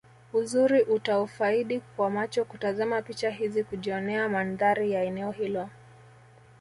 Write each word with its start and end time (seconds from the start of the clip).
Uzuri 0.33 0.81
utaufaidi 0.81 1.79
kwa 1.79 2.09
macho 2.09 2.45
kutazama 2.45 3.01
picha 3.01 3.29
hizi 3.29 3.63
kujionea 3.63 4.29
mandhari 4.29 4.91
ya 4.91 5.03
eneo 5.03 5.31
hilo 5.31 5.69